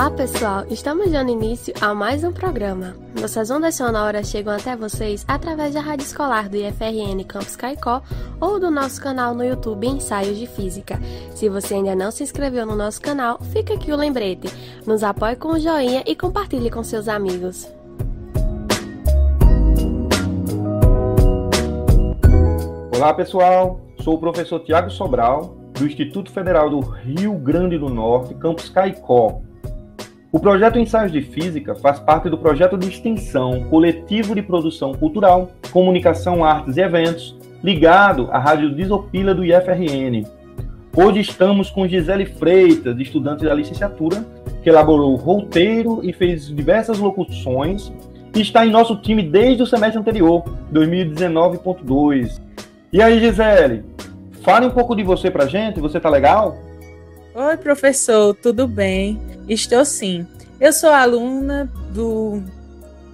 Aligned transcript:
Olá 0.00 0.10
pessoal, 0.10 0.64
estamos 0.70 1.10
dando 1.10 1.30
início 1.30 1.74
a 1.78 1.94
mais 1.94 2.24
um 2.24 2.32
programa. 2.32 2.96
Nossas 3.20 3.50
ondas 3.50 3.74
sonoras 3.74 4.30
chegam 4.30 4.54
até 4.54 4.74
vocês 4.74 5.26
através 5.28 5.74
da 5.74 5.82
rádio 5.82 6.06
escolar 6.06 6.48
do 6.48 6.56
IFRN 6.56 7.22
Campus 7.28 7.54
Caicó 7.54 8.00
ou 8.40 8.58
do 8.58 8.70
nosso 8.70 8.98
canal 8.98 9.34
no 9.34 9.44
YouTube 9.44 9.86
Ensaios 9.86 10.38
de 10.38 10.46
Física. 10.46 10.98
Se 11.34 11.50
você 11.50 11.74
ainda 11.74 11.94
não 11.94 12.10
se 12.10 12.22
inscreveu 12.22 12.64
no 12.64 12.74
nosso 12.74 12.98
canal, 12.98 13.38
fica 13.52 13.74
aqui 13.74 13.92
o 13.92 13.96
lembrete. 13.96 14.48
Nos 14.86 15.02
apoie 15.02 15.36
com 15.36 15.48
o 15.48 15.60
joinha 15.60 16.02
e 16.06 16.16
compartilhe 16.16 16.70
com 16.70 16.82
seus 16.82 17.06
amigos. 17.06 17.70
Olá 22.96 23.12
pessoal, 23.12 23.78
sou 24.02 24.14
o 24.14 24.18
professor 24.18 24.60
Tiago 24.60 24.88
Sobral, 24.88 25.58
do 25.74 25.86
Instituto 25.86 26.32
Federal 26.32 26.70
do 26.70 26.80
Rio 26.80 27.34
Grande 27.34 27.76
do 27.76 27.90
Norte, 27.90 28.32
campus 28.36 28.70
Caicó. 28.70 29.42
O 30.32 30.38
projeto 30.38 30.78
Ensaios 30.78 31.10
de 31.10 31.22
Física 31.22 31.74
faz 31.74 31.98
parte 31.98 32.30
do 32.30 32.38
projeto 32.38 32.78
de 32.78 32.88
extensão 32.88 33.64
Coletivo 33.64 34.32
de 34.32 34.40
Produção 34.40 34.94
Cultural, 34.94 35.50
Comunicação, 35.72 36.44
Artes 36.44 36.76
e 36.76 36.80
Eventos, 36.80 37.36
ligado 37.64 38.28
à 38.30 38.38
Rádio 38.38 38.72
Disopila 38.72 39.34
do 39.34 39.44
IFRN. 39.44 40.24
Hoje 40.96 41.18
estamos 41.18 41.68
com 41.68 41.88
Gisele 41.88 42.26
Freitas, 42.26 42.96
estudante 43.00 43.44
da 43.44 43.52
licenciatura, 43.52 44.24
que 44.62 44.68
elaborou 44.68 45.14
o 45.14 45.16
roteiro 45.16 45.98
e 46.04 46.12
fez 46.12 46.46
diversas 46.46 47.00
locuções 47.00 47.92
e 48.32 48.40
está 48.40 48.64
em 48.64 48.70
nosso 48.70 48.94
time 48.98 49.24
desde 49.24 49.64
o 49.64 49.66
semestre 49.66 49.98
anterior, 49.98 50.44
2019.2. 50.72 52.40
E 52.92 53.02
aí, 53.02 53.18
Gisele, 53.18 53.84
fale 54.42 54.64
um 54.64 54.70
pouco 54.70 54.94
de 54.94 55.02
você 55.02 55.28
pra 55.28 55.46
gente, 55.46 55.80
você 55.80 55.98
tá 55.98 56.08
legal? 56.08 56.69
Oi, 57.32 57.56
professor, 57.58 58.34
tudo 58.34 58.66
bem? 58.66 59.20
Estou 59.48 59.84
sim. 59.84 60.26
Eu 60.60 60.72
sou 60.72 60.90
aluna 60.90 61.70
do 61.92 62.42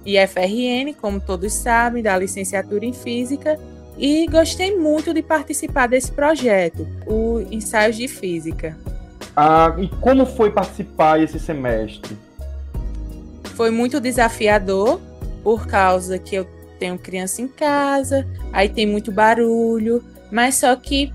IFRN, 0.03 0.95
como 0.99 1.19
todos 1.19 1.53
sabem, 1.53 2.01
da 2.01 2.17
licenciatura 2.17 2.83
em 2.83 2.93
Física, 2.93 3.59
e 3.95 4.25
gostei 4.25 4.75
muito 4.75 5.13
de 5.13 5.21
participar 5.21 5.87
desse 5.87 6.11
projeto, 6.11 6.87
o 7.05 7.41
Ensaios 7.51 7.95
de 7.95 8.07
Física. 8.07 8.75
Ah, 9.35 9.75
e 9.77 9.87
como 9.87 10.25
foi 10.25 10.49
participar 10.49 11.21
esse 11.21 11.39
semestre? 11.39 12.17
Foi 13.53 13.69
muito 13.69 14.01
desafiador, 14.01 14.99
por 15.43 15.67
causa 15.67 16.17
que 16.17 16.35
eu 16.35 16.47
tenho 16.79 16.97
criança 16.97 17.39
em 17.39 17.47
casa, 17.47 18.27
aí 18.51 18.67
tem 18.67 18.87
muito 18.87 19.11
barulho, 19.11 20.03
mas 20.31 20.55
só 20.55 20.75
que 20.75 21.13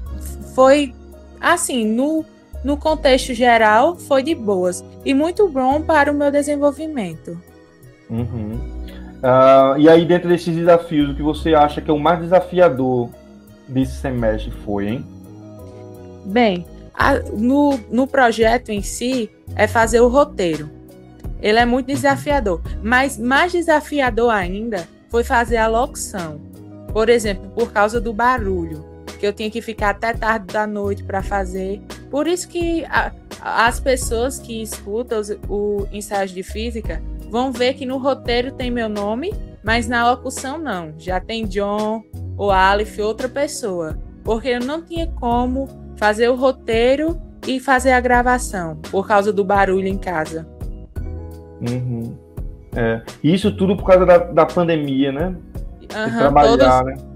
foi 0.55 0.95
assim, 1.41 1.85
no, 1.85 2.25
no 2.65 2.77
contexto 2.77 3.35
geral, 3.35 3.97
foi 3.97 4.23
de 4.23 4.35
boas 4.35 4.85
e 5.05 5.13
muito 5.13 5.49
bom 5.49 5.83
para 5.83 6.11
o 6.11 6.15
meu 6.15 6.31
desenvolvimento. 6.31 7.39
Uhum. 8.09 8.61
Uh, 9.23 9.79
e 9.79 9.89
aí, 9.89 10.05
dentro 10.05 10.29
desses 10.29 10.55
desafios, 10.55 11.11
o 11.11 11.15
que 11.15 11.23
você 11.23 11.55
acha 11.55 11.81
que 11.81 11.91
é 11.91 11.95
o 11.95 11.99
mais 11.99 12.21
desafiador 12.21 13.09
desse 13.69 13.97
semestre 13.97 14.51
foi, 14.65 14.89
hein? 14.89 15.07
Bem, 16.25 16.67
a, 16.95 17.15
no, 17.15 17.79
no 17.91 18.07
projeto 18.07 18.71
em 18.71 18.83
si, 18.83 19.31
é 19.57 19.67
fazer 19.67 20.01
o 20.01 20.09
roteiro. 20.09 20.69
Ele 21.41 21.59
é 21.59 21.65
muito 21.65 21.87
desafiador, 21.87 22.61
mas 22.83 23.19
mais 23.19 23.53
desafiador 23.53 24.31
ainda 24.31 24.87
foi 25.09 25.25
fazer 25.25 25.57
a 25.57 25.67
locução. 25.67 26.41
Por 26.93 27.09
exemplo, 27.09 27.51
por 27.51 27.73
causa 27.73 28.01
do 28.01 28.13
barulho, 28.13 28.85
que 29.23 29.27
eu 29.29 29.33
tinha 29.33 29.49
que 29.49 29.63
ficar 29.63 29.91
até 29.91 30.13
tarde 30.13 30.53
da 30.53 30.67
noite 30.67 31.05
para 31.05 31.23
fazer. 31.23 31.81
Por 32.11 32.27
isso 32.27 32.49
que 32.49 32.85
a, 32.87 33.13
as 33.41 33.79
pessoas 33.79 34.41
que 34.41 34.61
escutam 34.61 35.21
os, 35.21 35.31
o 35.49 35.87
ensaio 35.93 36.29
de 36.29 36.43
física 36.43 37.01
vão 37.31 37.53
ver 37.53 37.75
que 37.75 37.87
no 37.87 37.99
roteiro 37.99 38.51
tem 38.51 38.69
meu 38.69 38.89
nome, 38.89 39.33
mas 39.63 39.87
na 39.87 40.11
locução 40.11 40.59
não. 40.59 40.93
Já 40.99 41.21
tem 41.21 41.45
John 41.45 42.03
ou 42.37 42.51
Aleph, 42.51 42.99
outra 42.99 43.29
pessoa. 43.29 43.97
Porque 44.25 44.49
eu 44.49 44.59
não 44.59 44.83
tinha 44.83 45.07
como 45.07 45.69
fazer 45.97 46.29
o 46.29 46.35
roteiro 46.35 47.17
e 47.47 47.61
fazer 47.61 47.93
a 47.93 48.01
gravação 48.01 48.77
por 48.91 49.07
causa 49.07 49.33
do 49.33 49.45
barulho 49.45 49.87
em 49.87 49.99
casa. 49.99 50.49
Uhum. 51.61 52.19
É. 52.75 53.01
Isso 53.23 53.57
tudo 53.57 53.77
por 53.77 53.85
causa 53.85 54.05
da, 54.05 54.19
da 54.19 54.47
pandemia, 54.47 55.13
né? 55.13 55.27
Uhum, 55.95 56.19
trabalhar, 56.19 56.83
todos, 56.83 56.87
né? 56.87 57.12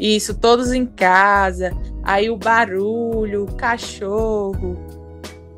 Isso, 0.00 0.34
todos 0.34 0.72
em 0.72 0.86
casa. 0.86 1.72
Aí 2.02 2.30
o 2.30 2.36
barulho, 2.38 3.44
o 3.44 3.54
cachorro. 3.54 4.76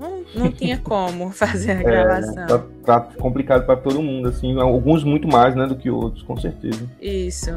Não, 0.00 0.24
não 0.34 0.50
tinha 0.50 0.78
como 0.82 1.30
fazer 1.30 1.70
a 1.70 1.80
é, 1.80 1.82
gravação. 1.82 2.42
É, 2.42 2.46
tá, 2.46 2.58
tá 2.84 3.00
complicado 3.18 3.64
para 3.64 3.76
todo 3.76 4.02
mundo, 4.02 4.28
assim. 4.28 4.60
Alguns 4.60 5.04
muito 5.04 5.28
mais, 5.28 5.54
né, 5.54 5.66
do 5.66 5.76
que 5.76 5.88
outros, 5.88 6.24
com 6.24 6.36
certeza. 6.36 6.82
Isso. 7.00 7.52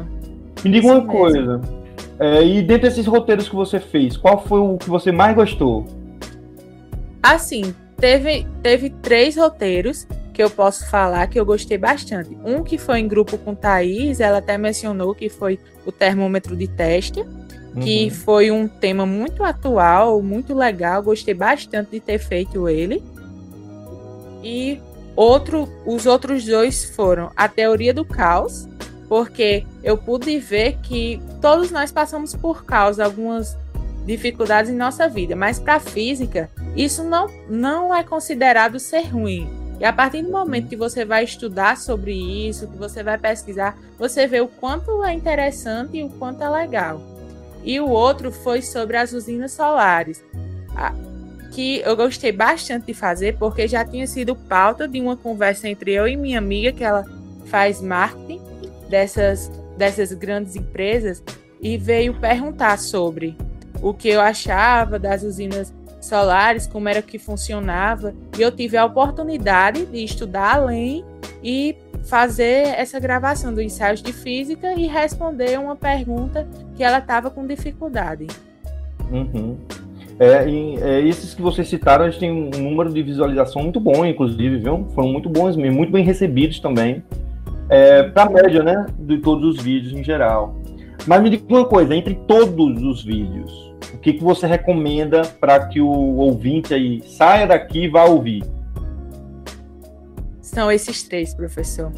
Me 0.64 0.70
diga 0.70 0.86
Isso 0.86 0.88
uma 0.88 1.00
mesmo. 1.00 1.12
coisa. 1.12 1.60
É, 2.20 2.44
e 2.44 2.62
dentre 2.62 2.88
esses 2.88 3.06
roteiros 3.06 3.48
que 3.48 3.54
você 3.56 3.80
fez, 3.80 4.16
qual 4.16 4.42
foi 4.46 4.60
o 4.60 4.78
que 4.78 4.88
você 4.88 5.10
mais 5.10 5.34
gostou? 5.34 5.84
Assim, 7.22 7.74
teve, 7.96 8.46
teve 8.62 8.90
três 8.90 9.36
roteiros 9.36 10.06
que 10.36 10.42
eu 10.42 10.50
posso 10.50 10.86
falar 10.90 11.26
que 11.28 11.40
eu 11.40 11.46
gostei 11.46 11.78
bastante. 11.78 12.36
Um 12.44 12.62
que 12.62 12.76
foi 12.76 12.98
em 12.98 13.08
grupo 13.08 13.38
com 13.38 13.54
Thaís, 13.54 14.20
ela 14.20 14.36
até 14.36 14.58
mencionou 14.58 15.14
que 15.14 15.30
foi 15.30 15.58
o 15.86 15.90
termômetro 15.90 16.54
de 16.54 16.68
teste, 16.68 17.24
que 17.80 18.04
uhum. 18.04 18.10
foi 18.10 18.50
um 18.50 18.68
tema 18.68 19.06
muito 19.06 19.42
atual, 19.42 20.20
muito 20.20 20.52
legal, 20.52 21.02
gostei 21.02 21.32
bastante 21.32 21.92
de 21.92 22.00
ter 22.00 22.18
feito 22.18 22.68
ele. 22.68 23.02
E 24.44 24.78
outro, 25.16 25.72
os 25.86 26.04
outros 26.04 26.44
dois 26.44 26.84
foram 26.84 27.32
a 27.34 27.48
teoria 27.48 27.94
do 27.94 28.04
caos, 28.04 28.68
porque 29.08 29.64
eu 29.82 29.96
pude 29.96 30.38
ver 30.38 30.76
que 30.82 31.18
todos 31.40 31.70
nós 31.70 31.90
passamos 31.90 32.34
por 32.34 32.62
caos, 32.66 33.00
algumas 33.00 33.56
dificuldades 34.04 34.70
em 34.70 34.76
nossa 34.76 35.08
vida, 35.08 35.34
mas 35.34 35.58
para 35.58 35.76
a 35.76 35.80
física 35.80 36.50
isso 36.76 37.02
não, 37.02 37.26
não 37.48 37.94
é 37.94 38.04
considerado 38.04 38.78
ser 38.78 39.06
ruim 39.06 39.64
e 39.78 39.84
a 39.84 39.92
partir 39.92 40.22
do 40.22 40.30
momento 40.30 40.68
que 40.68 40.76
você 40.76 41.04
vai 41.04 41.24
estudar 41.24 41.76
sobre 41.76 42.12
isso, 42.12 42.66
que 42.66 42.76
você 42.76 43.02
vai 43.02 43.18
pesquisar, 43.18 43.76
você 43.98 44.26
vê 44.26 44.40
o 44.40 44.48
quanto 44.48 45.04
é 45.04 45.12
interessante 45.12 45.98
e 45.98 46.02
o 46.02 46.08
quanto 46.08 46.42
é 46.42 46.48
legal. 46.48 47.00
E 47.62 47.78
o 47.80 47.88
outro 47.88 48.32
foi 48.32 48.62
sobre 48.62 48.96
as 48.96 49.12
usinas 49.12 49.52
solares, 49.52 50.24
que 51.52 51.80
eu 51.80 51.96
gostei 51.96 52.32
bastante 52.32 52.86
de 52.86 52.94
fazer, 52.94 53.36
porque 53.38 53.66
já 53.66 53.84
tinha 53.84 54.06
sido 54.06 54.34
pauta 54.36 54.86
de 54.86 55.00
uma 55.00 55.16
conversa 55.16 55.68
entre 55.68 55.92
eu 55.92 56.06
e 56.06 56.16
minha 56.16 56.38
amiga, 56.38 56.72
que 56.72 56.84
ela 56.84 57.04
faz 57.46 57.80
marketing 57.80 58.40
dessas, 58.88 59.50
dessas 59.76 60.12
grandes 60.12 60.56
empresas, 60.56 61.22
e 61.60 61.76
veio 61.76 62.14
perguntar 62.14 62.78
sobre 62.78 63.36
o 63.82 63.92
que 63.92 64.08
eu 64.08 64.20
achava 64.20 64.98
das 64.98 65.22
usinas 65.22 65.72
solares, 65.72 65.85
como 66.70 66.88
era 66.88 67.02
que 67.02 67.18
funcionava, 67.18 68.14
e 68.38 68.42
eu 68.42 68.50
tive 68.50 68.76
a 68.76 68.84
oportunidade 68.84 69.86
de 69.86 70.04
estudar 70.04 70.56
além 70.56 71.04
e 71.42 71.76
fazer 72.04 72.68
essa 72.78 73.00
gravação 73.00 73.52
do 73.52 73.60
ensaio 73.60 73.96
de 73.96 74.12
física 74.12 74.74
e 74.74 74.86
responder 74.86 75.58
uma 75.58 75.74
pergunta 75.74 76.46
que 76.76 76.84
ela 76.84 76.98
estava 76.98 77.30
com 77.30 77.46
dificuldade. 77.46 78.26
Uhum. 79.10 79.56
É, 80.18 80.48
e, 80.48 80.76
é, 80.80 81.00
esses 81.00 81.34
que 81.34 81.42
vocês 81.42 81.68
citaram, 81.68 82.04
a 82.04 82.10
gente 82.10 82.20
tem 82.20 82.30
um 82.30 82.50
número 82.50 82.92
de 82.92 83.02
visualização 83.02 83.62
muito 83.62 83.78
bom, 83.78 84.04
inclusive, 84.04 84.58
viu? 84.58 84.86
Foram 84.94 85.08
muito 85.08 85.28
bons 85.28 85.56
mesmo, 85.56 85.76
muito 85.76 85.92
bem 85.92 86.04
recebidos 86.04 86.58
também. 86.58 87.02
É, 87.68 88.04
para 88.04 88.22
a 88.22 88.30
média, 88.30 88.62
né? 88.62 88.86
De 88.98 89.18
todos 89.18 89.56
os 89.56 89.62
vídeos 89.62 89.92
em 89.92 90.02
geral. 90.02 90.56
Mas 91.06 91.22
me 91.22 91.30
diga 91.30 91.44
uma 91.48 91.66
coisa, 91.66 91.94
entre 91.94 92.14
todos 92.26 92.82
os 92.82 93.04
vídeos, 93.04 93.74
o 93.96 93.98
que, 93.98 94.12
que 94.12 94.22
você 94.22 94.46
recomenda 94.46 95.22
para 95.40 95.66
que 95.68 95.80
o 95.80 95.88
ouvinte 95.88 96.74
aí 96.74 97.02
saia 97.02 97.46
daqui 97.46 97.84
e 97.84 97.88
vá 97.88 98.04
ouvir? 98.04 98.44
São 100.42 100.70
esses 100.70 101.02
três, 101.02 101.34
professor. 101.34 101.90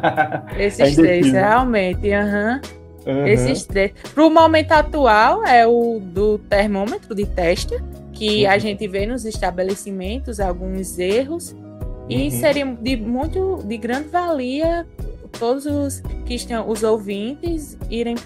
esses 0.58 0.94
três, 0.94 1.32
realmente. 1.32 2.08
Uhum. 2.08 2.60
Uhum. 3.06 3.26
Esses 3.26 3.64
três. 3.64 3.92
Para 4.14 4.26
o 4.26 4.30
momento 4.30 4.72
atual, 4.72 5.44
é 5.46 5.66
o 5.66 5.98
do 6.00 6.38
termômetro 6.38 7.14
de 7.14 7.24
teste, 7.24 7.74
que 8.12 8.44
uhum. 8.44 8.50
a 8.50 8.58
gente 8.58 8.86
vê 8.86 9.06
nos 9.06 9.24
estabelecimentos 9.24 10.40
alguns 10.40 10.98
erros. 10.98 11.56
E 12.10 12.24
uhum. 12.24 12.30
seria 12.30 12.66
de 12.66 12.96
muito 12.96 13.62
de 13.64 13.76
grande 13.78 14.08
valia 14.08 14.86
todos 15.38 15.64
os 15.64 16.00
que 16.26 16.34
estão, 16.34 16.68
os 16.68 16.82
ouvintes, 16.82 17.78
irem 17.90 18.16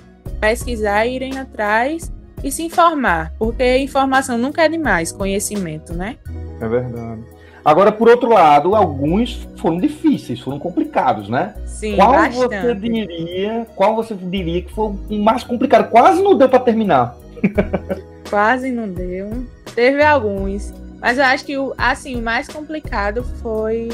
pesquisar, 0.41 1.07
irem 1.07 1.39
atrás 1.39 2.11
e 2.43 2.51
se 2.51 2.63
informar, 2.63 3.33
porque 3.39 3.79
informação 3.79 4.37
nunca 4.37 4.63
é 4.63 4.69
demais, 4.69 5.13
conhecimento, 5.13 5.93
né? 5.93 6.17
É 6.61 6.69
verdade. 6.69 7.23
Agora, 7.65 7.93
por 7.93 8.09
outro 8.09 8.29
lado, 8.29 8.75
alguns 8.75 9.49
foram 9.57 9.79
difíceis, 9.79 10.41
foram 10.41 10.59
complicados, 10.59 11.29
né? 11.29 11.55
Sim, 11.65 11.95
qual 11.95 12.13
bastante. 12.13 12.57
você 12.57 12.75
diria, 12.75 13.67
qual 13.77 13.95
você 13.95 14.15
diria 14.15 14.63
que 14.63 14.73
foi 14.73 14.87
o 14.87 15.23
mais 15.23 15.45
complicado? 15.45 15.89
Quase 15.89 16.21
não 16.23 16.37
deu 16.37 16.49
para 16.49 16.59
terminar. 16.59 17.17
Quase 18.29 18.73
não 18.73 18.89
deu. 18.89 19.47
Teve 19.75 20.03
alguns. 20.03 20.73
Mas 21.01 21.19
eu 21.19 21.25
acho 21.25 21.45
que 21.45 21.57
o, 21.57 21.73
assim, 21.79 22.17
o 22.17 22.23
mais 22.23 22.49
complicado 22.49 23.23
foi 23.41 23.91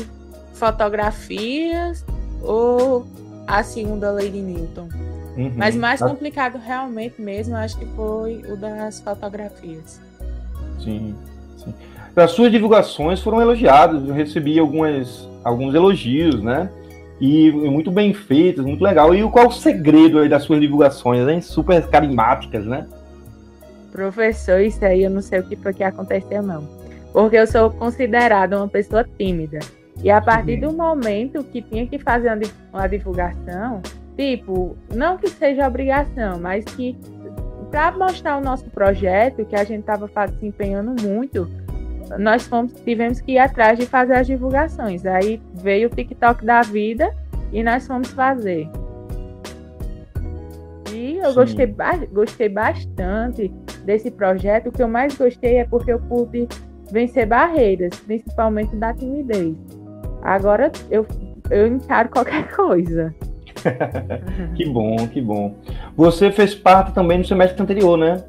fotografias 0.55 2.05
ou 2.43 3.07
a 3.47 3.63
segunda 3.63 4.11
lei 4.13 4.31
de 4.31 4.41
Newton. 4.41 4.89
Uhum. 5.39 5.53
Mas 5.55 5.77
mais 5.77 6.01
complicado 6.01 6.59
realmente 6.59 7.23
mesmo, 7.23 7.55
acho 7.55 7.79
que 7.79 7.87
foi 7.95 8.43
o 8.51 8.57
das 8.57 9.01
fotografias. 9.01 10.01
Sim, 10.83 11.15
sim. 11.57 11.73
As 12.17 12.33
suas 12.33 12.51
divulgações 12.51 13.21
foram 13.21 13.41
elogiadas, 13.41 14.07
eu 14.09 14.13
recebi 14.13 14.59
algumas, 14.59 15.29
alguns 15.45 15.73
elogios, 15.77 16.43
né? 16.43 16.69
E 17.21 17.53
muito 17.53 17.91
bem 17.93 18.13
feitas, 18.13 18.65
muito 18.65 18.83
legal. 18.83 19.15
E 19.15 19.23
qual 19.31 19.47
o 19.47 19.53
segredo 19.53 20.19
aí 20.19 20.29
das 20.29 20.43
suas 20.43 20.61
divulgações, 20.61 21.29
hein? 21.29 21.41
Super 21.41 21.87
carismáticas, 21.87 22.67
né? 22.67 22.89
Professor, 23.93 24.61
isso 24.61 24.85
aí 24.85 25.05
eu 25.05 25.11
não 25.11 25.23
sei 25.23 25.39
o 25.39 25.45
que 25.45 25.55
foi 25.55 25.73
que 25.73 25.85
aconteceu, 25.85 26.43
não. 26.43 26.69
Porque 27.13 27.37
eu 27.37 27.47
sou 27.47 27.71
considerada 27.71 28.57
uma 28.57 28.69
pessoa 28.69 29.05
tímida. 29.17 29.61
E 30.03 30.11
a 30.11 30.21
partir 30.21 30.57
do 30.57 30.73
momento 30.73 31.43
que 31.45 31.63
tinha 31.63 31.87
que 31.87 31.99
fazer 31.99 32.31
uma 32.73 32.87
divulgação, 32.89 33.83
tipo, 34.19 34.77
não 34.93 35.17
que 35.17 35.31
seja 35.31 35.69
obrigação, 35.69 36.41
mas 36.41 36.65
que 36.65 36.99
para 37.71 37.93
mostrar 37.93 38.37
o 38.37 38.41
nosso 38.41 38.69
projeto, 38.69 39.45
que 39.45 39.55
a 39.55 39.63
gente 39.63 39.81
estava 39.81 40.11
se 40.29 40.45
empenhando 40.45 41.01
muito, 41.01 41.49
nós 42.19 42.45
fomos, 42.45 42.73
tivemos 42.81 43.21
que 43.21 43.33
ir 43.33 43.39
atrás 43.39 43.79
de 43.79 43.87
fazer 43.87 44.15
as 44.15 44.27
divulgações. 44.27 45.07
Aí 45.07 45.41
veio 45.55 45.89
o 45.89 45.91
TikTok 45.91 46.45
da 46.45 46.63
vida 46.63 47.15
e 47.53 47.63
nós 47.63 47.87
fomos 47.87 48.11
fazer. 48.11 48.69
E 50.93 51.19
eu 51.19 51.33
gostei, 51.33 51.73
gostei 52.11 52.49
bastante 52.49 53.53
desse 53.85 54.11
projeto. 54.11 54.71
O 54.71 54.73
que 54.73 54.83
eu 54.83 54.89
mais 54.89 55.17
gostei 55.17 55.59
é 55.59 55.65
porque 55.65 55.93
eu 55.93 56.01
pude 56.01 56.49
vencer 56.91 57.27
barreiras, 57.27 57.95
principalmente 58.01 58.75
da 58.75 58.93
timidez. 58.93 59.55
Agora 60.23 60.73
eu, 60.91 61.07
eu 61.51 61.69
encaro 61.69 62.09
qualquer 62.09 62.49
coisa. 62.57 63.15
Que 64.55 64.65
bom, 64.65 64.97
que 65.09 65.21
bom. 65.21 65.55
Você 65.97 66.31
fez 66.31 66.55
parte 66.55 66.93
também 66.93 67.19
no 67.19 67.25
semestre 67.25 67.63
anterior, 67.63 67.97
né? 67.97 68.25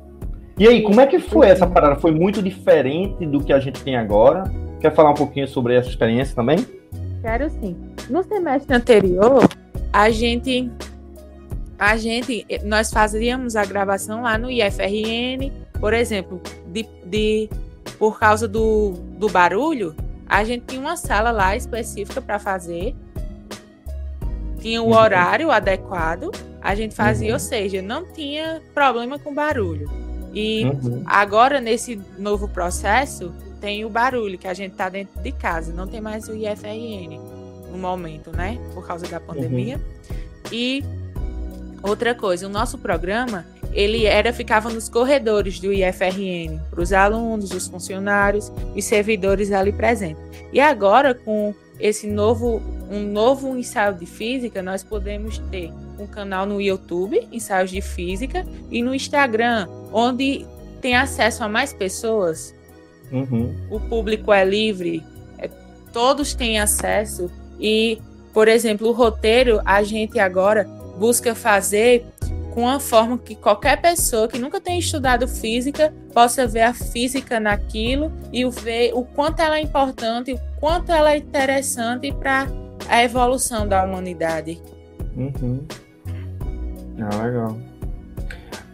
E 0.58 0.68
aí, 0.68 0.82
como 0.82 1.00
é 1.00 1.08
que 1.08 1.20
foi 1.20 1.48
essa 1.48 1.66
parada? 1.66 1.96
Foi 1.96 2.12
muito 2.12 2.42
diferente 2.42 3.26
do 3.26 3.44
que 3.44 3.54
a 3.54 3.60
gente 3.60 3.82
tem 3.82 3.96
agora? 3.96 4.44
Quer 4.80 4.94
falar 4.94 5.12
um 5.12 5.16
pouquinho 5.16 5.48
sobre 5.48 5.76
essa 5.76 5.90
experiência 5.90 6.36
também? 6.36 6.58
Quero 7.22 7.50
sim. 7.50 7.76
No 8.10 8.24
semestre 8.24 8.76
anterior, 8.76 9.48
a 9.92 10.10
gente 10.10 10.70
a 11.78 11.96
gente 11.96 12.46
nós 12.66 12.92
fazíamos 12.92 13.56
a 13.56 13.64
gravação 13.64 14.24
lá 14.24 14.38
no 14.38 14.52
IFRN, 14.52 15.52
por 15.80 15.94
exemplo, 15.94 16.42
de, 16.68 16.86
de 17.06 17.50
por 17.98 18.20
causa 18.20 18.48
do, 18.48 18.94
do 19.18 19.30
barulho, 19.30 19.96
a 20.28 20.44
gente 20.44 20.66
tinha 20.68 20.82
uma 20.82 20.96
sala 20.96 21.32
lá 21.32 21.56
específica 21.56 22.22
para 22.22 22.38
fazer 22.38 22.96
tinha 24.60 24.82
o 24.82 24.88
uhum. 24.88 24.96
horário 24.96 25.52
adequado, 25.52 26.32
a 26.62 26.76
gente 26.76 26.94
fazia, 26.94 27.30
uhum. 27.30 27.34
ou 27.34 27.40
seja, 27.40 27.82
não 27.82 28.06
tinha 28.06 28.62
problema 28.74 29.18
com 29.18 29.34
barulho. 29.34 29.90
E 30.34 30.66
uhum. 30.66 31.04
agora, 31.06 31.60
nesse 31.60 32.00
novo 32.18 32.48
processo, 32.48 33.34
tem 33.60 33.84
o 33.84 33.90
barulho, 33.90 34.38
que 34.38 34.48
a 34.48 34.54
gente 34.54 34.72
está 34.72 34.90
dentro 34.90 35.22
de 35.22 35.32
casa, 35.32 35.74
não 35.74 35.88
tem 35.88 36.00
mais 36.00 36.28
o 36.28 36.36
IFRN 36.36 37.20
no 37.72 37.78
momento, 37.78 38.32
né? 38.32 38.60
Por 38.74 38.86
causa 38.86 39.08
da 39.08 39.20
pandemia. 39.20 39.78
Uhum. 39.78 40.52
E 40.52 40.84
outra 41.82 42.14
coisa, 42.16 42.46
o 42.46 42.50
nosso 42.50 42.78
programa, 42.78 43.46
ele 43.74 44.06
era 44.06 44.34
ficava 44.34 44.70
nos 44.70 44.90
corredores 44.90 45.60
do 45.60 45.72
IFRN, 45.72 46.60
para 46.70 46.82
os 46.82 46.92
alunos, 46.92 47.52
os 47.52 47.68
funcionários 47.68 48.52
e 48.76 48.82
servidores 48.82 49.52
ali 49.52 49.72
presentes. 49.72 50.24
E 50.52 50.60
agora, 50.60 51.14
com 51.14 51.54
esse 51.80 52.08
novo 52.08 52.62
um 52.90 53.04
novo 53.04 53.56
ensaio 53.56 53.94
de 53.94 54.06
física, 54.06 54.64
nós 54.64 54.84
podemos 54.84 55.38
ter 55.52 55.72
um 56.00 56.08
canal 56.08 56.46
no 56.46 56.60
YouTube, 56.60 57.28
ensaios 57.32 57.70
de 57.70 57.82
física, 57.82 58.46
e 58.72 58.82
no 58.82 58.96
Instagram, 58.96 59.68
onde 59.94 60.46
tem 60.82 60.96
acesso 60.96 61.44
a 61.44 61.50
mais 61.50 61.72
pessoas. 61.72 62.56
Uhum. 63.12 63.56
O 63.70 63.80
público 63.80 64.34
é 64.34 64.44
livre, 64.44 65.04
é, 65.38 65.50
todos 65.94 66.34
têm 66.34 66.60
acesso. 66.60 67.30
E, 67.60 68.00
por 68.34 68.48
exemplo, 68.48 68.88
o 68.88 68.92
roteiro 68.92 69.62
a 69.64 69.84
gente 69.84 70.18
agora 70.20 70.64
busca 70.98 71.36
fazer 71.36 72.06
com 72.54 72.62
uma 72.62 72.80
forma 72.80 73.18
que 73.18 73.36
qualquer 73.36 73.82
pessoa 73.82 74.28
que 74.28 74.40
nunca 74.40 74.60
tenha 74.60 74.80
estudado 74.80 75.28
física 75.28 75.94
possa 76.14 76.48
ver 76.48 76.62
a 76.62 76.74
física 76.74 77.40
naquilo 77.40 78.12
e 78.32 78.48
ver 78.50 78.92
o 78.94 79.04
quanto 79.04 79.42
ela 79.42 79.58
é 79.58 79.62
importante, 79.62 80.34
o 80.34 80.40
quanto 80.60 80.92
ela 80.92 81.14
é 81.14 81.18
interessante 81.18 82.12
para 82.12 82.48
a 82.88 83.04
evolução 83.04 83.68
da 83.68 83.84
humanidade. 83.84 84.62
Uhum. 85.16 85.66
Ah, 87.00 87.24
legal. 87.24 87.58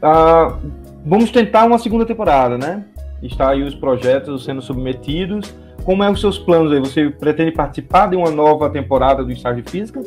Ah, 0.02 0.58
vamos 1.06 1.32
tentar 1.32 1.66
uma 1.66 1.78
segunda 1.78 2.06
temporada, 2.06 2.58
né? 2.58 2.86
Está 3.22 3.50
aí 3.52 3.64
os 3.64 3.76
projetos 3.76 4.46
sendo 4.46 4.62
submetidos. 4.62 5.54
Como 5.84 6.04
é 6.04 6.10
os 6.10 6.20
seus 6.20 6.38
planos 6.38 6.72
aí? 6.72 6.80
Você 6.80 7.10
pretende 7.10 7.52
participar 7.52 8.08
de 8.08 8.16
uma 8.16 8.32
nova 8.32 8.70
temporada 8.70 9.24
do 9.24 9.32
Estágio 9.32 9.62
de 9.62 9.72
Física? 9.72 10.02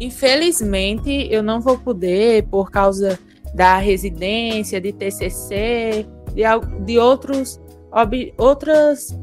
Infelizmente, 0.00 1.28
eu 1.30 1.42
não 1.42 1.60
vou 1.60 1.78
poder 1.78 2.44
por 2.44 2.70
causa 2.70 3.18
da 3.54 3.78
residência, 3.78 4.80
de 4.80 4.92
TCC, 4.92 6.06
de, 6.34 6.42
de 6.84 6.98
outros, 6.98 7.60
ob, 7.92 8.34
outras, 8.36 9.16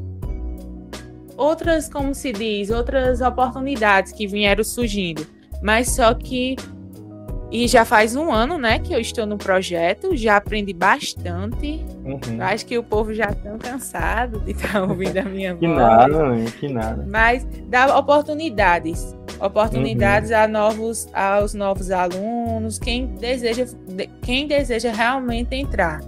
outras, 1.36 1.88
como 1.88 2.14
se 2.14 2.32
diz, 2.32 2.70
outras 2.70 3.20
oportunidades 3.20 4.12
que 4.12 4.26
vieram 4.26 4.64
surgindo. 4.64 5.26
Mas 5.62 5.90
só 5.90 6.14
que 6.14 6.56
e 7.52 7.68
já 7.68 7.84
faz 7.84 8.16
um 8.16 8.32
ano, 8.32 8.56
né, 8.56 8.78
que 8.78 8.94
eu 8.94 8.98
estou 8.98 9.26
no 9.26 9.36
projeto, 9.36 10.16
já 10.16 10.38
aprendi 10.38 10.72
bastante. 10.72 11.84
Uhum. 12.02 12.40
Acho 12.40 12.64
que 12.64 12.78
o 12.78 12.82
povo 12.82 13.12
já 13.12 13.26
está 13.26 13.50
cansado 13.58 14.40
de 14.40 14.52
estar 14.52 14.72
tá 14.72 14.82
ouvindo 14.82 15.18
a 15.18 15.22
minha 15.22 15.54
que 15.54 15.68
voz. 15.68 15.76
Que 15.76 16.10
nada, 16.10 16.50
que 16.60 16.68
nada. 16.68 17.06
Mas 17.06 17.46
dá 17.68 17.98
oportunidades. 17.98 19.14
Oportunidades 19.42 20.30
uhum. 20.30 20.36
a 20.36 20.46
novos, 20.46 21.08
aos 21.12 21.52
novos 21.52 21.90
alunos, 21.90 22.78
quem 22.78 23.06
deseja, 23.06 23.66
quem 24.22 24.46
deseja 24.46 24.92
realmente 24.92 25.56
entrar. 25.56 26.00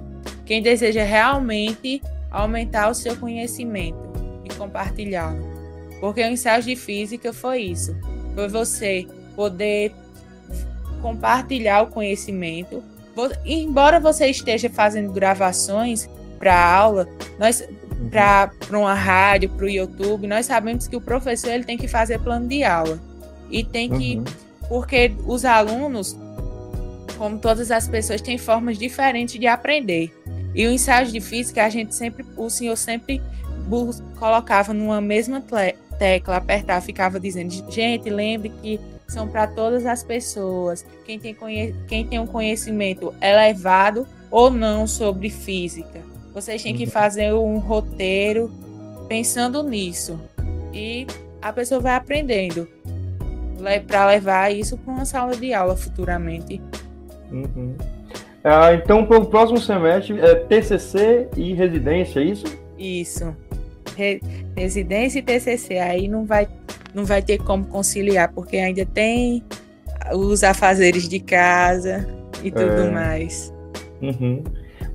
Quem 0.47 0.63
deseja 0.63 1.03
realmente 1.03 2.01
aumentar 2.31 2.89
o 2.89 2.95
seu 2.95 3.17
conhecimento 3.17 3.99
e 4.45 4.55
compartilhá-lo. 4.55 5.53
Porque 6.01 6.23
o 6.23 6.27
ensaio 6.29 6.63
de 6.63 6.77
física 6.77 7.33
foi 7.33 7.63
isso. 7.63 7.97
Foi 8.37 8.47
você 8.47 9.05
poder 9.35 9.93
compartilhar 11.03 11.83
o 11.83 11.89
conhecimento. 11.89 12.85
Embora 13.45 13.99
você 13.99 14.29
esteja 14.29 14.71
fazendo 14.71 15.13
gravações 15.13 16.09
para 16.39 16.55
aula, 16.55 17.09
nós 17.37 17.63
uhum. 17.63 18.11
para 18.11 18.79
uma 18.79 18.95
rádio, 18.95 19.49
para 19.49 19.65
o 19.65 19.69
YouTube, 19.69 20.29
nós 20.29 20.47
sabemos 20.47 20.87
que 20.87 20.95
o 20.95 21.01
professor 21.01 21.51
ele 21.51 21.65
tem 21.65 21.77
que 21.77 21.89
fazer 21.89 22.21
plano 22.21 22.47
de 22.47 22.63
aula 22.63 23.14
e 23.55 23.63
tem 23.63 23.89
que 23.89 24.17
uhum. 24.17 24.25
porque 24.69 25.13
os 25.25 25.45
alunos, 25.45 26.19
como 27.17 27.39
todas 27.39 27.71
as 27.71 27.87
pessoas, 27.87 28.21
têm 28.21 28.37
formas 28.37 28.77
diferentes 28.77 29.39
de 29.39 29.47
aprender. 29.47 30.13
E 30.53 30.67
o 30.67 30.73
ensaio 30.73 31.07
de 31.07 31.21
física 31.21 31.65
a 31.65 31.69
gente 31.69 31.95
sempre, 31.95 32.27
o 32.37 32.51
senhor 32.51 32.77
sempre 32.77 33.23
colocava 34.19 34.75
numa 34.75 35.01
mesma 35.01 35.41
tecla, 35.97 36.37
apertar, 36.37 36.83
ficava 36.83 37.21
dizendo, 37.21 37.53
gente, 37.71 38.11
lembre 38.11 38.53
que 38.61 38.81
são 39.07 39.29
para 39.29 39.47
todas 39.47 39.87
as 39.87 40.03
pessoas. 40.03 40.85
Quem 41.07 41.21
tem, 41.21 41.37
quem 41.87 42.05
tem 42.05 42.19
um 42.19 42.27
conhecimento 42.27 43.15
elevado 43.21 44.05
ou 44.33 44.51
não 44.51 44.85
sobre 44.89 45.31
física. 45.31 46.03
Vocês 46.33 46.61
têm 46.61 46.75
que 46.75 46.87
uhum. 46.87 46.91
fazer 46.91 47.33
um 47.33 47.59
roteiro 47.59 48.51
pensando 49.07 49.63
nisso. 49.63 50.19
E 50.73 51.07
a 51.41 51.53
pessoa 51.53 51.81
vai 51.81 51.95
aprendendo 51.95 52.67
para 53.87 54.07
levar 54.07 54.53
isso 54.53 54.77
para 54.77 54.93
uma 54.93 55.05
sala 55.05 55.37
de 55.37 55.53
aula 55.53 55.77
futuramente. 55.77 56.61
Uhum. 57.31 57.75
Ah, 58.43 58.75
então, 58.75 59.07
para 59.07 59.19
o 59.19 59.27
próximo 59.27 59.59
semestre, 59.59 60.21
é 60.21 60.35
TCC 60.35 61.29
e 61.37 61.55
residência, 61.55 62.21
é 62.21 62.25
isso? 62.25 62.45
Isso. 62.79 63.37
Re 63.97 64.21
residência 64.57 65.19
e 65.19 65.23
TCC. 65.23 65.79
Aí 65.79 66.09
não 66.09 66.25
vai 66.25 66.49
não 66.95 67.05
vai 67.05 67.21
ter 67.21 67.39
como 67.39 67.65
conciliar, 67.65 68.33
porque 68.33 68.57
ainda 68.57 68.87
tem 68.87 69.43
os 70.13 70.45
afazeres 70.45 71.09
de 71.09 71.19
casa 71.19 72.07
e 72.43 72.51
tudo 72.51 72.83
é. 72.83 72.91
mais. 72.91 73.53
Uhum. 74.01 74.45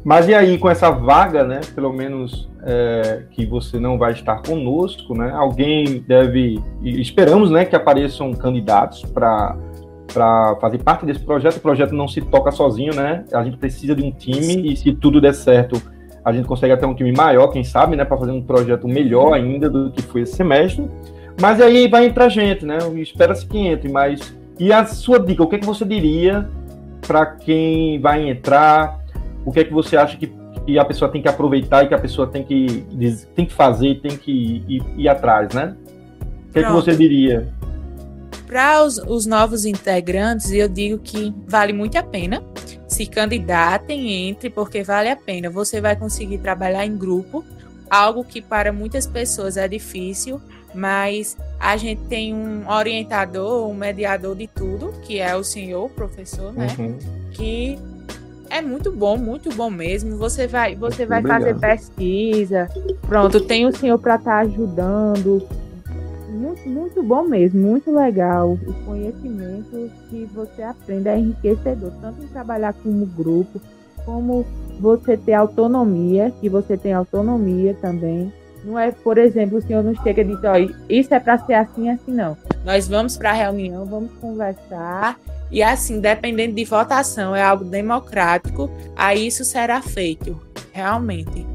Mas 0.04 0.28
e 0.28 0.34
aí, 0.34 0.58
com 0.58 0.70
essa 0.70 0.90
vaga, 0.90 1.44
né? 1.44 1.60
Pelo 1.76 1.92
menos 1.92 2.49
é, 2.64 3.24
que 3.32 3.46
você 3.46 3.80
não 3.80 3.98
vai 3.98 4.14
estar 4.14 4.42
conosco, 4.42 5.14
né? 5.18 5.32
Alguém 5.34 6.04
deve. 6.08 6.62
Esperamos 6.84 7.52
né, 7.52 7.66
que 7.66 7.76
apareçam 7.76 8.34
candidatos 8.34 9.04
para 9.04 9.56
para 10.14 10.56
fazer 10.60 10.80
parte 10.80 11.06
desse 11.06 11.20
projeto. 11.20 11.58
O 11.58 11.62
projeto 11.62 11.94
não 11.94 12.08
se 12.08 12.20
toca 12.20 12.52
sozinho, 12.52 12.96
né? 12.96 13.24
A 13.32 13.44
gente 13.44 13.58
precisa 13.58 13.96
de 13.96 14.04
um 14.04 14.12
time 14.12 14.72
e 14.72 14.76
se 14.76 14.92
tudo 14.92 15.22
der 15.22 15.36
certo, 15.36 15.80
a 16.26 16.34
gente 16.34 16.48
consegue 16.48 16.74
até 16.74 16.86
um 16.86 16.96
time 16.96 17.12
maior, 17.12 17.48
quem 17.50 17.64
sabe, 17.64 17.96
né, 17.96 18.04
para 18.04 18.18
fazer 18.18 18.32
um 18.32 18.42
projeto 18.42 18.88
melhor 18.88 19.34
ainda 19.34 19.70
do 19.70 19.92
que 19.92 20.02
foi 20.02 20.22
esse 20.22 20.36
semestre. 20.36 20.90
Mas 21.40 21.62
aí 21.62 21.88
vai 21.88 22.08
entrar 22.08 22.28
gente, 22.28 22.66
né? 22.66 22.80
Espera-se 22.96 23.46
que 23.46 23.58
entre, 23.58 23.90
mas 23.90 24.36
e 24.60 24.74
a 24.74 24.86
sua 24.86 25.20
dica, 25.20 25.42
o 25.42 25.48
que 25.48 25.56
é 25.56 25.60
que 25.60 25.66
você 25.66 25.86
diria 25.86 26.50
para 27.08 27.26
quem 27.26 28.00
vai 28.00 28.30
entrar? 28.30 29.00
O 29.46 29.52
que 29.52 29.62
é 29.62 29.64
que 29.64 29.74
você 29.74 29.96
acha 29.96 30.18
que, 30.18 30.28
que, 30.66 30.80
a 30.80 30.86
pessoa 30.86 31.12
tem 31.12 31.22
que 31.22 31.28
aproveitar 31.28 31.84
e 31.84 31.88
que 31.88 31.94
a 31.94 32.00
pessoa 32.00 32.28
tem 32.28 32.44
que 32.44 32.86
tem 33.36 33.46
que 33.46 33.54
fazer, 33.54 34.00
tem 34.02 34.18
que 34.18 34.64
ir, 34.68 34.84
ir, 34.98 35.08
atrás, 35.08 35.54
né? 35.54 35.76
O 36.50 36.54
que 36.54 36.60
é 36.60 36.64
que 36.64 36.72
você 36.72 36.96
diria? 36.96 37.48
Para 38.48 38.84
os, 38.84 38.98
os 38.98 39.26
novos 39.26 39.66
integrantes, 39.66 40.52
eu 40.52 40.68
digo 40.68 40.98
que 40.98 41.34
vale 41.48 41.72
muito 41.72 41.98
a 41.98 42.04
pena 42.04 42.44
se 42.90 43.06
candidatem, 43.06 44.30
entre, 44.30 44.50
porque 44.50 44.84
vale 44.84 45.10
a 45.10 45.16
pena. 45.16 45.50
Você 45.50 45.80
vai 45.80 45.96
conseguir 45.96 46.40
trabalhar 46.40 46.86
em 46.86 46.98
grupo, 46.98 47.46
algo 47.90 48.24
que 48.24 48.42
para 48.42 48.74
muitas 48.74 49.06
pessoas 49.08 49.56
é 49.56 49.68
difícil, 49.68 50.42
mas 50.74 51.38
a 51.60 51.78
gente 51.78 52.02
tem 52.10 52.34
um 52.34 52.68
orientador, 52.68 53.70
um 53.70 53.74
mediador 53.74 54.36
de 54.36 54.48
tudo, 54.48 54.92
que 55.04 55.20
é 55.20 55.36
o 55.36 55.44
senhor, 55.44 55.86
o 55.86 55.90
professor, 55.90 56.52
né? 56.52 56.68
Uhum. 56.78 56.98
Que 57.32 57.80
é 58.50 58.62
muito 58.62 58.92
bom, 58.92 59.18
muito 59.18 59.54
bom 59.56 59.70
mesmo. 59.70 60.18
Você 60.18 60.48
vai, 60.48 60.76
você 60.76 61.06
vai 61.06 61.22
fazer 61.22 61.58
pesquisa. 61.60 62.68
Pronto, 63.08 63.40
tem 63.42 63.66
o 63.66 63.76
senhor 63.76 63.98
para 64.00 64.16
estar 64.16 64.32
tá 64.32 64.40
ajudando 64.40 65.48
muito, 66.40 66.70
muito 66.70 67.04
bom 67.04 67.24
mesmo, 67.24 67.62
muito 67.62 67.92
legal. 67.92 68.58
O 68.66 68.74
conhecimento 68.86 69.92
que 70.10 70.26
você 70.34 70.64
aprende 70.64 71.08
é 71.08 71.18
enriquecedor, 71.18 71.92
tanto 72.02 72.24
em 72.24 72.28
trabalhar 72.28 72.74
como 72.74 73.06
grupo, 73.06 73.62
como 74.06 74.46
você 74.80 75.18
ter 75.18 75.34
autonomia, 75.34 76.32
que 76.40 76.50
você 76.50 76.78
tem 76.78 76.94
autonomia 76.94 77.76
também. 77.82 78.32
Não 78.64 78.78
é, 78.78 78.92
por 78.92 79.18
exemplo, 79.18 79.58
o 79.58 79.62
senhor 79.62 79.84
não 79.84 79.96
chega 80.04 80.22
e 80.22 80.26
diz, 80.26 80.40
ó, 80.44 80.56
isso 80.90 81.14
é 81.14 81.20
para 81.20 81.38
ser 81.40 81.54
assim, 81.54 81.90
assim, 81.90 82.12
não. 82.12 82.38
Nós 82.66 82.88
vamos 82.88 83.18
para 83.18 83.30
a 83.30 83.34
reunião, 83.34 83.86
vamos 83.86 84.12
conversar, 84.20 85.18
e 85.52 85.64
assim, 85.64 86.00
dependendo 86.00 86.56
de 86.56 86.64
votação, 86.66 87.36
é 87.36 87.42
algo 87.42 87.66
democrático, 87.66 88.70
aí 88.96 89.28
isso 89.28 89.44
será 89.44 89.82
feito, 89.82 90.40
realmente. 90.72 91.46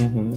Uhum. 0.00 0.32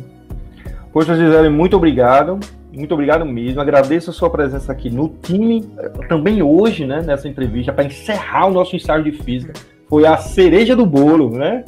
Poxa, 0.93 1.15
Gisele, 1.15 1.49
muito 1.49 1.75
obrigado. 1.75 2.39
Muito 2.73 2.93
obrigado 2.93 3.25
mesmo. 3.25 3.59
Agradeço 3.59 4.11
a 4.11 4.13
sua 4.13 4.29
presença 4.29 4.71
aqui 4.71 4.89
no 4.89 5.09
time, 5.09 5.69
também 6.07 6.41
hoje, 6.41 6.85
né, 6.85 7.01
nessa 7.01 7.27
entrevista, 7.27 7.73
para 7.73 7.83
encerrar 7.83 8.47
o 8.47 8.51
nosso 8.51 8.75
ensaio 8.75 9.03
de 9.03 9.11
física. 9.11 9.53
Foi 9.89 10.05
a 10.05 10.15
cereja 10.17 10.73
do 10.73 10.85
bolo, 10.85 11.37
né? 11.37 11.65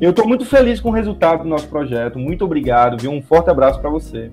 Eu 0.00 0.10
estou 0.10 0.26
muito 0.26 0.44
feliz 0.44 0.80
com 0.80 0.88
o 0.88 0.92
resultado 0.92 1.44
do 1.44 1.48
nosso 1.48 1.68
projeto. 1.68 2.18
Muito 2.18 2.44
obrigado, 2.44 3.00
viu? 3.00 3.12
Um 3.12 3.22
forte 3.22 3.48
abraço 3.48 3.80
para 3.80 3.90
você. 3.90 4.30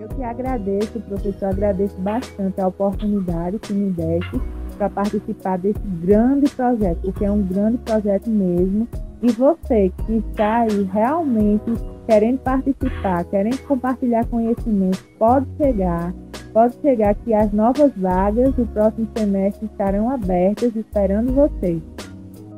Eu 0.00 0.08
que 0.08 0.22
agradeço, 0.22 1.00
professor, 1.00 1.48
agradeço 1.48 2.00
bastante 2.00 2.60
a 2.60 2.68
oportunidade 2.68 3.58
que 3.58 3.72
me 3.72 3.90
deste 3.90 4.40
para 4.80 4.88
participar 4.88 5.58
desse 5.58 5.78
grande 6.02 6.50
projeto, 6.50 7.00
porque 7.02 7.26
é 7.26 7.30
um 7.30 7.42
grande 7.42 7.76
projeto 7.78 8.30
mesmo. 8.30 8.88
E 9.22 9.30
você 9.30 9.92
que 10.06 10.24
está 10.30 10.60
aí 10.60 10.88
realmente 10.90 11.70
querendo 12.06 12.38
participar, 12.38 13.24
querendo 13.24 13.58
compartilhar 13.64 14.24
conhecimento, 14.24 15.04
pode 15.18 15.46
chegar, 15.58 16.14
pode 16.54 16.80
chegar 16.80 17.14
que 17.14 17.34
as 17.34 17.52
novas 17.52 17.92
vagas 17.94 18.54
do 18.54 18.64
próximo 18.68 19.06
semestre 19.14 19.66
estarão 19.66 20.08
abertas 20.08 20.74
esperando 20.74 21.34
vocês. 21.34 21.82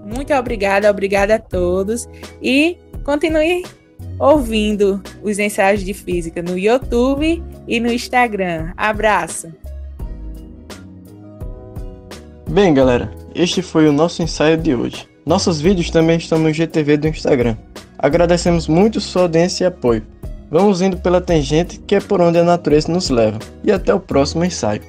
Muito 0.05 0.33
obrigada, 0.33 0.89
obrigada 0.89 1.35
a 1.35 1.39
todos 1.41 2.09
e 2.41 2.79
continue 3.05 3.65
ouvindo 4.17 5.03
os 5.25 5.41
ensaios 5.41 5.83
de 5.83 5.93
física 5.93 6.41
no 6.41 6.57
YouTube 6.57 7.43
e 7.67 7.81
no 7.81 7.93
Instagram. 7.93 8.73
Abraço. 8.77 9.53
Bem, 12.53 12.75
galera, 12.75 13.11
este 13.35 13.63
foi 13.63 13.89
o 13.89 13.93
nosso 13.95 14.23
ensaio 14.23 14.59
de 14.59 14.75
hoje. 14.75 15.09
Nossos 15.25 15.59
vídeos 15.59 15.89
também 15.89 16.19
estão 16.19 16.39
no 16.39 16.53
GTV 16.53 16.99
do 16.99 17.09
Instagram. 17.09 17.57
Agradecemos 17.99 18.69
muito 18.69 19.01
sua 19.01 19.23
audiência 19.23 19.65
e 19.65 19.67
apoio. 19.69 20.03
Vamos 20.51 20.83
indo 20.83 20.99
pela 20.99 21.19
tangente 21.19 21.79
que 21.79 21.95
é 21.95 22.01
por 22.01 22.21
onde 22.21 22.39
a 22.39 22.45
natureza 22.45 22.93
nos 22.93 23.09
leva. 23.09 23.39
E 23.65 23.73
até 23.73 23.95
o 23.95 23.99
próximo 23.99 24.45
ensaio. 24.45 24.83